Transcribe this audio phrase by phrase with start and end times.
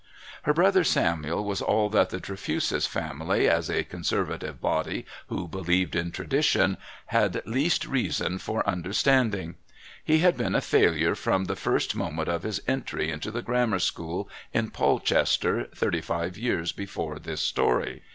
[0.41, 5.95] Her brother Samuel was all that the Trefusis family, as a conservative body who believed
[5.95, 9.57] in tradition, had least reason for understanding.
[10.03, 13.77] He had been a failure from the first moment of his entry into the Grammar
[13.77, 18.01] School in Polchester thirty five years before this story.